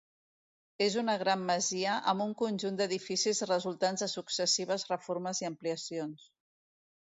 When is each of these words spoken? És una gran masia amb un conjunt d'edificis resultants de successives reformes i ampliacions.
És 0.85 0.95
una 1.01 1.13
gran 1.23 1.43
masia 1.49 1.97
amb 2.13 2.25
un 2.25 2.33
conjunt 2.39 2.79
d'edificis 2.81 3.43
resultants 3.51 4.07
de 4.07 4.09
successives 4.15 4.89
reformes 4.95 5.45
i 5.45 5.51
ampliacions. 5.53 6.29